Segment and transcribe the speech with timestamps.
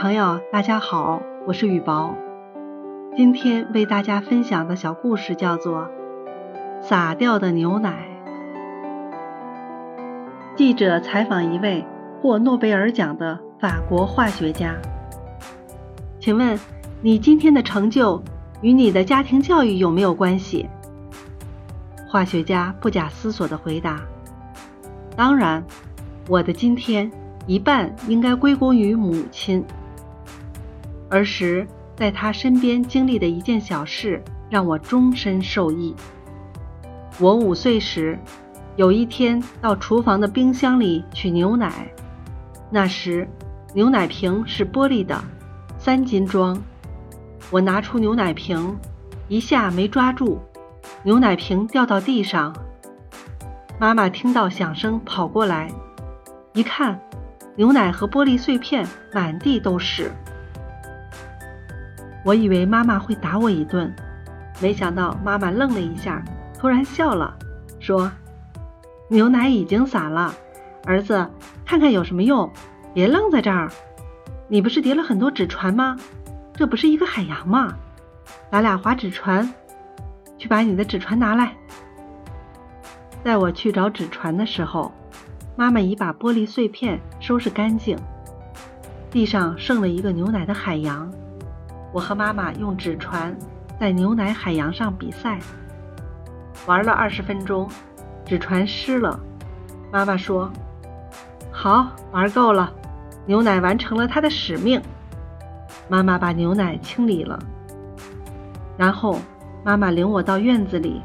[0.00, 2.14] 朋友，大家好，我是雨薄。
[3.16, 5.80] 今天为大家分享的小故事叫做
[6.80, 8.06] 《洒掉的牛奶》。
[10.56, 11.84] 记者采访一位
[12.22, 14.76] 获诺贝尔奖的法国化学家，
[16.20, 16.56] 请问
[17.02, 18.22] 你今天的成就
[18.60, 20.70] 与你的家庭教育有没有关系？
[22.06, 24.00] 化学家不假思索地回答
[25.16, 25.64] ：“当然，
[26.28, 27.10] 我的今天。”
[27.48, 29.64] 一半应该归功于母亲。
[31.10, 35.94] 儿时在他身边经历的一件小事，让我终身受益。
[37.18, 38.18] 我五岁时，
[38.76, 41.88] 有一天到厨房的冰箱里取牛奶，
[42.70, 43.28] 那时
[43.74, 45.20] 牛奶瓶是玻璃的，
[45.78, 46.60] 三斤装。
[47.50, 48.76] 我拿出牛奶瓶，
[49.28, 50.38] 一下没抓住，
[51.02, 52.54] 牛奶瓶掉到地上。
[53.80, 55.72] 妈妈听到响声跑过来，
[56.52, 57.00] 一看。
[57.56, 60.12] 牛奶和玻璃碎片满地都是，
[62.24, 63.94] 我以为妈妈会打我一顿，
[64.60, 66.22] 没想到妈妈愣了一下，
[66.58, 67.34] 突然笑了，
[67.80, 68.10] 说
[69.08, 70.34] ：“牛奶已经洒了，
[70.84, 71.28] 儿子，
[71.64, 72.50] 看看有什么用？
[72.92, 73.70] 别愣在这儿。
[74.48, 75.96] 你不是叠了很多纸船吗？
[76.54, 77.74] 这不是一个海洋吗？
[78.50, 79.52] 咱俩划纸船，
[80.36, 81.52] 去把你的纸船拿来。”
[83.24, 84.92] 在我去找纸船的时候。
[85.56, 87.98] 妈妈已把玻璃碎片收拾干净，
[89.10, 91.10] 地上剩了一个牛奶的海洋。
[91.92, 93.36] 我和妈妈用纸船
[93.78, 95.38] 在牛奶海洋上比赛，
[96.66, 97.68] 玩了二十分钟，
[98.24, 99.18] 纸船湿了。
[99.90, 100.50] 妈妈说
[101.50, 102.72] ：“好，玩够了，
[103.26, 104.80] 牛奶完成了它的使命。”
[105.88, 107.38] 妈妈把牛奶清理了，
[108.76, 109.18] 然后
[109.64, 111.00] 妈妈领我到院子里，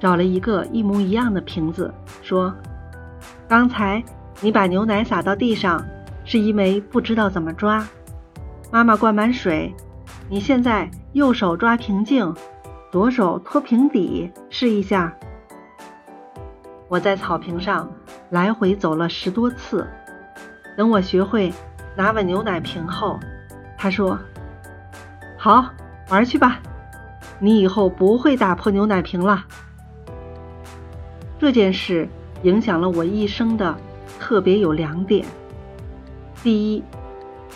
[0.00, 2.52] 找了一个一模一样的瓶子，说。
[3.48, 4.02] 刚才
[4.40, 5.80] 你把牛奶洒到地上，
[6.24, 7.86] 是因为不知道怎么抓。
[8.72, 9.72] 妈妈灌满水，
[10.28, 12.34] 你现在右手抓瓶颈，
[12.90, 15.12] 左手托瓶底，试一下。
[16.88, 17.90] 我在草坪上
[18.30, 19.86] 来回走了十多次，
[20.76, 21.52] 等我学会
[21.96, 23.18] 拿稳牛奶瓶后，
[23.78, 24.18] 他说
[25.38, 25.66] ：“好，
[26.10, 26.58] 玩去吧，
[27.38, 29.44] 你以后不会打破牛奶瓶了。”
[31.38, 32.08] 这件事。
[32.42, 33.74] 影响了我一生的
[34.20, 35.24] 特别有两点。
[36.42, 36.84] 第一，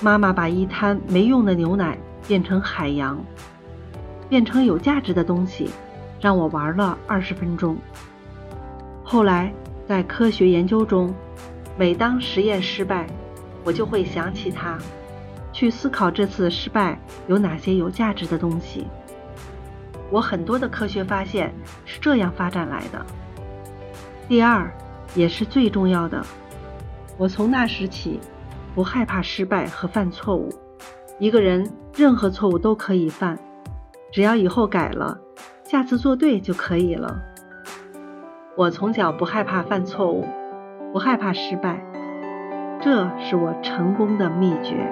[0.00, 3.18] 妈妈把一滩没用的牛奶变成海洋，
[4.28, 5.70] 变成有价值的东西，
[6.20, 7.76] 让我玩了二十分钟。
[9.02, 9.52] 后来
[9.88, 11.12] 在科学研究中，
[11.76, 13.06] 每当实验失败，
[13.64, 14.78] 我就会想起它，
[15.52, 18.86] 去思考这次失败有哪些有价值的东西。
[20.10, 21.52] 我很多的科学发现
[21.84, 23.04] 是这样发展来的。
[24.28, 24.70] 第二，
[25.14, 26.24] 也是最重要的，
[27.16, 28.20] 我从那时起
[28.74, 30.52] 不害怕失败和犯错误。
[31.20, 33.38] 一个人任何错误都可以犯，
[34.10, 35.20] 只要以后改了，
[35.64, 37.20] 下次做对就可以了。
[38.56, 40.24] 我从小不害怕犯错误，
[40.94, 41.84] 不害怕失败，
[42.80, 44.90] 这是我成功的秘诀。